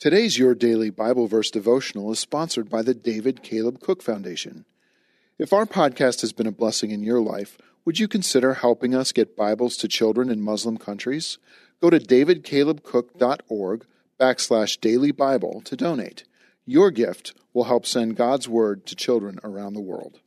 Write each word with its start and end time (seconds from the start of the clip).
Today's 0.00 0.38
Your 0.38 0.54
Daily 0.54 0.88
Bible 0.88 1.26
Verse 1.26 1.50
devotional 1.50 2.10
is 2.10 2.18
sponsored 2.18 2.70
by 2.70 2.80
the 2.80 2.94
David 2.94 3.42
Caleb 3.42 3.80
Cook 3.82 4.02
Foundation. 4.02 4.64
If 5.38 5.52
our 5.52 5.66
podcast 5.66 6.22
has 6.22 6.32
been 6.32 6.46
a 6.46 6.52
blessing 6.52 6.90
in 6.90 7.02
your 7.02 7.20
life, 7.20 7.58
would 7.84 8.00
you 8.00 8.08
consider 8.08 8.54
helping 8.54 8.94
us 8.94 9.12
get 9.12 9.36
Bibles 9.36 9.76
to 9.76 9.88
children 9.88 10.30
in 10.30 10.40
Muslim 10.40 10.78
countries? 10.78 11.36
Go 11.82 11.90
to 11.90 11.98
davidcalebcook.org 11.98 13.84
backslash 14.18 14.80
daily 14.80 15.12
Bible 15.12 15.60
to 15.66 15.76
donate. 15.76 16.24
Your 16.64 16.90
gift 16.90 17.34
will 17.52 17.64
help 17.64 17.84
send 17.84 18.16
God's 18.16 18.48
Word 18.48 18.86
to 18.86 18.96
children 18.96 19.38
around 19.44 19.74
the 19.74 19.82
world. 19.82 20.18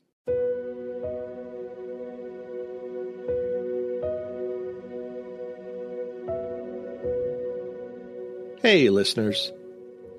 Hey, 8.62 8.90
listeners. 8.92 9.52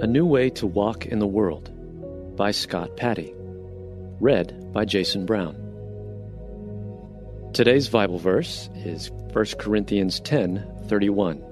A 0.00 0.06
New 0.06 0.26
Way 0.26 0.50
to 0.50 0.66
Walk 0.68 1.06
in 1.06 1.18
the 1.18 1.26
World 1.26 2.36
by 2.36 2.52
Scott 2.52 2.96
Patty. 2.96 3.34
Read 4.20 4.72
by 4.72 4.84
Jason 4.84 5.26
Brown. 5.26 5.56
Today's 7.52 7.88
Bible 7.88 8.18
verse 8.18 8.70
is 8.76 9.10
1 9.10 9.44
Corinthians 9.58 10.20
10 10.20 10.84
31. 10.86 11.42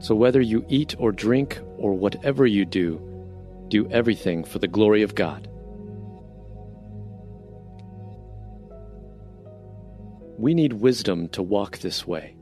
So 0.00 0.14
whether 0.14 0.42
you 0.42 0.66
eat 0.68 0.94
or 0.98 1.10
drink 1.10 1.58
or 1.78 1.94
whatever 1.94 2.44
you 2.44 2.66
do, 2.66 3.00
do 3.68 3.88
everything 3.88 4.44
for 4.44 4.58
the 4.58 4.68
glory 4.68 5.00
of 5.00 5.14
God. 5.14 5.48
We 10.36 10.52
need 10.52 10.74
wisdom 10.74 11.30
to 11.30 11.42
walk 11.42 11.78
this 11.78 12.06
way. 12.06 12.36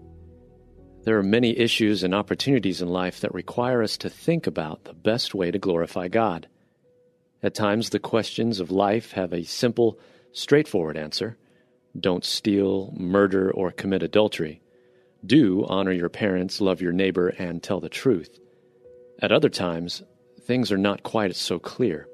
There 1.05 1.19
are 1.19 1.23
many 1.23 1.59
issues 1.59 2.03
and 2.03 2.15
opportunities 2.15 2.81
in 2.81 2.89
life 2.89 3.21
that 3.21 3.35
require 3.35 3.83
us 3.83 3.99
to 3.99 4.09
think 4.09 4.47
about 4.47 4.85
the 4.85 4.95
best 4.95 5.35
way 5.35 5.51
to 5.51 5.59
glorify 5.59 6.09
God. 6.09 6.49
At 7.43 7.55
times, 7.55 7.91
the 7.91 7.99
questions 7.99 8.59
of 8.59 8.71
life 8.71 9.13
have 9.13 9.35
a 9.35 9.45
simple, 9.45 9.99
straightforward 10.33 10.97
answer 10.97 11.37
don't 11.99 12.25
steal, 12.25 12.93
murder, 12.97 13.53
or 13.53 13.71
commit 13.71 14.03
adultery. 14.03 14.63
Do 15.25 15.65
honor 15.69 15.93
your 15.93 16.09
parents, 16.09 16.61
love 16.61 16.81
your 16.81 16.93
neighbor, 16.93 17.29
and 17.29 17.63
tell 17.63 17.81
the 17.81 17.89
truth. 17.89 18.41
At 19.21 19.31
other 19.31 19.51
times, 19.51 20.03
things 20.41 20.73
are 20.73 20.79
not 20.79 21.03
quite 21.03 21.37
so 21.37 21.59
clear. 21.59 22.09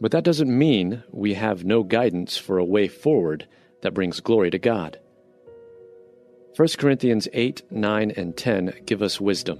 But 0.00 0.12
that 0.12 0.24
doesn't 0.24 0.58
mean 0.58 1.04
we 1.10 1.34
have 1.34 1.64
no 1.64 1.82
guidance 1.82 2.38
for 2.38 2.58
a 2.58 2.64
way 2.64 2.88
forward 2.88 3.46
that 3.82 3.94
brings 3.94 4.20
glory 4.20 4.50
to 4.50 4.58
God. 4.58 4.98
1 6.54 6.68
Corinthians 6.76 7.28
8, 7.32 7.62
9, 7.70 8.10
and 8.10 8.36
10 8.36 8.74
give 8.84 9.00
us 9.00 9.18
wisdom. 9.18 9.58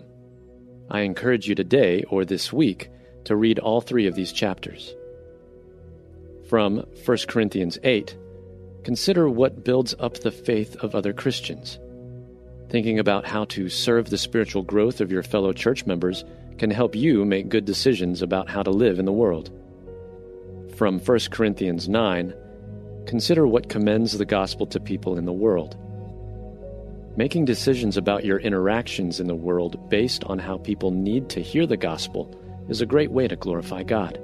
I 0.90 1.00
encourage 1.00 1.48
you 1.48 1.54
today 1.54 2.02
or 2.10 2.26
this 2.26 2.52
week 2.52 2.90
to 3.24 3.34
read 3.34 3.58
all 3.58 3.80
three 3.80 4.06
of 4.06 4.14
these 4.14 4.30
chapters. 4.30 4.94
From 6.50 6.84
1 7.06 7.18
Corinthians 7.28 7.78
8, 7.82 8.14
consider 8.84 9.26
what 9.30 9.64
builds 9.64 9.94
up 10.00 10.18
the 10.18 10.30
faith 10.30 10.76
of 10.84 10.94
other 10.94 11.14
Christians. 11.14 11.78
Thinking 12.68 12.98
about 12.98 13.24
how 13.24 13.46
to 13.46 13.70
serve 13.70 14.10
the 14.10 14.18
spiritual 14.18 14.62
growth 14.62 15.00
of 15.00 15.10
your 15.10 15.22
fellow 15.22 15.54
church 15.54 15.86
members 15.86 16.26
can 16.58 16.70
help 16.70 16.94
you 16.94 17.24
make 17.24 17.48
good 17.48 17.64
decisions 17.64 18.20
about 18.20 18.50
how 18.50 18.62
to 18.62 18.70
live 18.70 18.98
in 18.98 19.06
the 19.06 19.12
world. 19.12 19.50
From 20.76 21.00
1 21.00 21.18
Corinthians 21.30 21.88
9, 21.88 22.34
consider 23.06 23.46
what 23.46 23.70
commends 23.70 24.18
the 24.18 24.26
gospel 24.26 24.66
to 24.66 24.78
people 24.78 25.16
in 25.16 25.24
the 25.24 25.32
world. 25.32 25.74
Making 27.14 27.44
decisions 27.44 27.98
about 27.98 28.24
your 28.24 28.38
interactions 28.38 29.20
in 29.20 29.26
the 29.26 29.34
world 29.34 29.90
based 29.90 30.24
on 30.24 30.38
how 30.38 30.56
people 30.56 30.90
need 30.90 31.28
to 31.30 31.42
hear 31.42 31.66
the 31.66 31.76
gospel 31.76 32.34
is 32.70 32.80
a 32.80 32.86
great 32.86 33.10
way 33.10 33.28
to 33.28 33.36
glorify 33.36 33.82
God. 33.82 34.18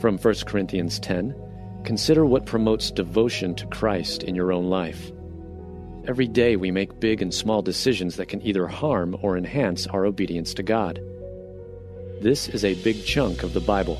From 0.00 0.18
1 0.18 0.34
Corinthians 0.44 1.00
10, 1.00 1.34
consider 1.84 2.26
what 2.26 2.44
promotes 2.44 2.90
devotion 2.90 3.54
to 3.54 3.66
Christ 3.68 4.22
in 4.22 4.34
your 4.34 4.52
own 4.52 4.68
life. 4.68 5.10
Every 6.06 6.28
day 6.28 6.56
we 6.56 6.70
make 6.70 7.00
big 7.00 7.22
and 7.22 7.32
small 7.32 7.62
decisions 7.62 8.16
that 8.16 8.28
can 8.28 8.42
either 8.42 8.66
harm 8.66 9.16
or 9.22 9.38
enhance 9.38 9.86
our 9.86 10.04
obedience 10.04 10.52
to 10.54 10.62
God. 10.62 11.00
This 12.20 12.50
is 12.50 12.66
a 12.66 12.82
big 12.82 13.02
chunk 13.06 13.42
of 13.42 13.54
the 13.54 13.60
Bible, 13.60 13.98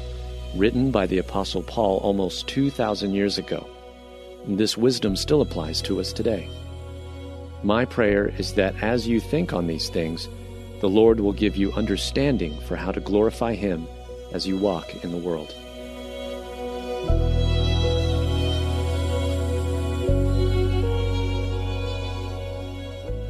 written 0.54 0.90
by 0.90 1.06
the 1.06 1.18
Apostle 1.18 1.62
Paul 1.62 1.98
almost 1.98 2.48
2,000 2.48 3.14
years 3.14 3.38
ago. 3.38 3.66
This 4.46 4.76
wisdom 4.76 5.16
still 5.16 5.40
applies 5.40 5.80
to 5.82 6.00
us 6.00 6.12
today. 6.12 6.48
My 7.62 7.84
prayer 7.84 8.28
is 8.38 8.54
that 8.54 8.80
as 8.82 9.08
you 9.08 9.18
think 9.18 9.52
on 9.52 9.66
these 9.66 9.88
things, 9.88 10.28
the 10.80 10.88
Lord 10.88 11.18
will 11.18 11.32
give 11.32 11.56
you 11.56 11.72
understanding 11.72 12.56
for 12.60 12.76
how 12.76 12.92
to 12.92 13.00
glorify 13.00 13.54
Him 13.54 13.88
as 14.32 14.46
you 14.46 14.56
walk 14.56 15.02
in 15.02 15.10
the 15.10 15.16
world. 15.16 15.52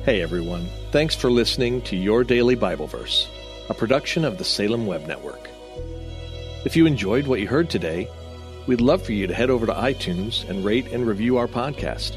Hey 0.05 0.21
everyone, 0.21 0.69
thanks 0.91 1.15
for 1.15 1.31
listening 1.31 1.81
to 1.83 1.97
Your 1.97 2.23
Daily 2.23 2.55
Bible 2.55 2.87
Verse, 2.87 3.29
a 3.71 3.75
production 3.75 4.27
of 4.27 4.37
the 4.37 4.45
Salem 4.45 4.87
Web 4.87 5.07
Network. 5.07 5.49
If 6.67 6.77
you 6.77 6.85
enjoyed 6.85 7.27
what 7.27 7.41
you 7.41 7.47
heard 7.47 7.71
today, 7.71 8.09
we'd 8.67 8.83
love 8.83 9.03
for 9.03 9.13
you 9.13 9.27
to 9.27 9.35
head 9.35 9.49
over 9.49 9.65
to 9.65 9.73
iTunes 9.73 10.47
and 10.51 10.65
rate 10.67 10.89
and 10.93 11.07
review 11.07 11.39
our 11.39 11.47
podcast. 11.47 12.17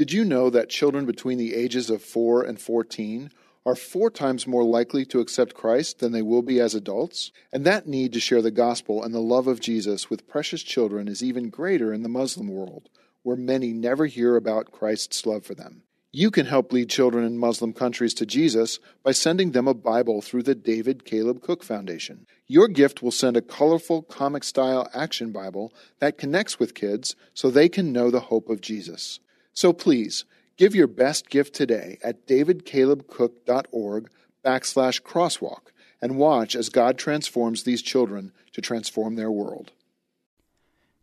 Did 0.00 0.14
you 0.14 0.24
know 0.24 0.48
that 0.48 0.70
children 0.70 1.04
between 1.04 1.36
the 1.36 1.54
ages 1.54 1.90
of 1.90 2.02
4 2.02 2.42
and 2.44 2.58
14 2.58 3.30
are 3.66 3.76
four 3.76 4.08
times 4.10 4.46
more 4.46 4.64
likely 4.64 5.04
to 5.04 5.20
accept 5.20 5.52
Christ 5.52 5.98
than 5.98 6.12
they 6.12 6.22
will 6.22 6.40
be 6.40 6.58
as 6.58 6.74
adults? 6.74 7.32
And 7.52 7.66
that 7.66 7.86
need 7.86 8.14
to 8.14 8.18
share 8.18 8.40
the 8.40 8.50
gospel 8.50 9.04
and 9.04 9.12
the 9.12 9.20
love 9.20 9.46
of 9.46 9.60
Jesus 9.60 10.08
with 10.08 10.26
precious 10.26 10.62
children 10.62 11.06
is 11.06 11.22
even 11.22 11.50
greater 11.50 11.92
in 11.92 12.02
the 12.02 12.08
Muslim 12.08 12.48
world, 12.48 12.88
where 13.24 13.36
many 13.36 13.74
never 13.74 14.06
hear 14.06 14.36
about 14.36 14.72
Christ's 14.72 15.26
love 15.26 15.44
for 15.44 15.54
them. 15.54 15.82
You 16.12 16.30
can 16.30 16.46
help 16.46 16.72
lead 16.72 16.88
children 16.88 17.22
in 17.22 17.36
Muslim 17.36 17.74
countries 17.74 18.14
to 18.14 18.24
Jesus 18.24 18.78
by 19.02 19.12
sending 19.12 19.52
them 19.52 19.68
a 19.68 19.74
Bible 19.74 20.22
through 20.22 20.44
the 20.44 20.54
David 20.54 21.04
Caleb 21.04 21.42
Cook 21.42 21.62
Foundation. 21.62 22.26
Your 22.46 22.68
gift 22.68 23.02
will 23.02 23.10
send 23.10 23.36
a 23.36 23.42
colorful 23.42 24.00
comic 24.00 24.44
style 24.44 24.88
action 24.94 25.30
Bible 25.30 25.74
that 25.98 26.16
connects 26.16 26.58
with 26.58 26.74
kids 26.74 27.16
so 27.34 27.50
they 27.50 27.68
can 27.68 27.92
know 27.92 28.10
the 28.10 28.20
hope 28.20 28.48
of 28.48 28.62
Jesus. 28.62 29.20
So 29.52 29.72
please, 29.72 30.24
give 30.56 30.74
your 30.74 30.86
best 30.86 31.28
gift 31.28 31.54
today 31.54 31.98
at 32.02 32.26
davidcalebcook.org 32.26 34.10
backslash 34.44 35.02
crosswalk 35.02 35.72
and 36.00 36.16
watch 36.16 36.54
as 36.54 36.68
God 36.68 36.98
transforms 36.98 37.62
these 37.62 37.82
children 37.82 38.32
to 38.52 38.60
transform 38.60 39.16
their 39.16 39.30
world. 39.30 39.72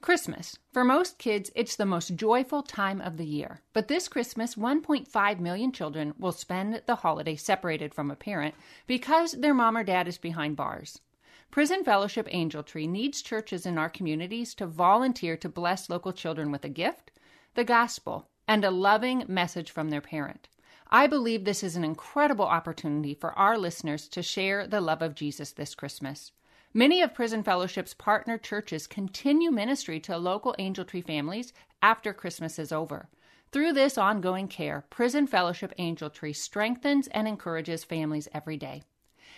Christmas. 0.01 0.57
For 0.71 0.83
most 0.83 1.17
kids, 1.17 1.51
it's 1.55 1.75
the 1.75 1.85
most 1.85 2.15
joyful 2.15 2.61
time 2.61 3.01
of 3.01 3.17
the 3.17 3.25
year. 3.25 3.61
But 3.73 3.87
this 3.87 4.07
Christmas, 4.07 4.55
1.5 4.55 5.39
million 5.39 5.71
children 5.71 6.13
will 6.17 6.31
spend 6.31 6.81
the 6.85 6.95
holiday 6.95 7.35
separated 7.35 7.93
from 7.93 8.09
a 8.09 8.15
parent 8.15 8.55
because 8.85 9.33
their 9.33 9.53
mom 9.53 9.75
or 9.75 9.83
dad 9.83 10.07
is 10.07 10.17
behind 10.17 10.55
bars. 10.55 11.01
Prison 11.49 11.83
Fellowship 11.83 12.27
Angel 12.31 12.61
Tree 12.61 12.87
needs 12.87 13.21
churches 13.21 13.65
in 13.65 13.77
our 13.77 13.89
communities 13.89 14.53
to 14.55 14.67
volunteer 14.67 15.35
to 15.37 15.49
bless 15.49 15.89
local 15.89 16.13
children 16.13 16.51
with 16.51 16.63
a 16.63 16.69
gift, 16.69 17.11
the 17.55 17.63
gospel, 17.63 18.29
and 18.47 18.63
a 18.63 18.71
loving 18.71 19.23
message 19.27 19.71
from 19.71 19.89
their 19.89 20.01
parent. 20.01 20.47
I 20.89 21.07
believe 21.07 21.43
this 21.43 21.63
is 21.63 21.75
an 21.75 21.83
incredible 21.83 22.45
opportunity 22.45 23.13
for 23.13 23.33
our 23.33 23.57
listeners 23.57 24.07
to 24.09 24.23
share 24.23 24.65
the 24.65 24.79
love 24.79 25.01
of 25.01 25.15
Jesus 25.15 25.51
this 25.51 25.75
Christmas. 25.75 26.31
Many 26.73 27.01
of 27.01 27.13
Prison 27.13 27.43
Fellowship's 27.43 27.93
partner 27.93 28.37
churches 28.37 28.87
continue 28.87 29.51
ministry 29.51 29.99
to 30.01 30.17
local 30.17 30.55
Angel 30.59 30.85
Tree 30.85 31.01
families 31.01 31.51
after 31.81 32.13
Christmas 32.13 32.57
is 32.59 32.71
over. 32.71 33.09
Through 33.51 33.73
this 33.73 33.97
ongoing 33.97 34.47
care, 34.47 34.85
Prison 34.89 35.27
Fellowship 35.27 35.73
Angel 35.77 36.09
Tree 36.09 36.33
strengthens 36.33 37.07
and 37.07 37.27
encourages 37.27 37.83
families 37.83 38.27
every 38.33 38.57
day. 38.57 38.83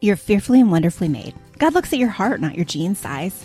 You're 0.00 0.14
fearfully 0.14 0.60
and 0.60 0.70
wonderfully 0.70 1.08
made. 1.08 1.34
God 1.58 1.74
looks 1.74 1.92
at 1.92 1.98
your 1.98 2.08
heart, 2.08 2.40
not 2.40 2.54
your 2.54 2.64
jean 2.64 2.94
size. 2.94 3.44